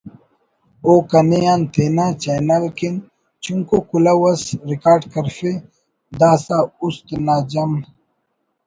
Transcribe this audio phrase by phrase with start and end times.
[0.85, 2.95] او کنے آن تینا چینل کن
[3.43, 5.51] چنکو کلہو اس ریکارڈ کرفے
[6.19, 7.71] داسہ اُست نا جم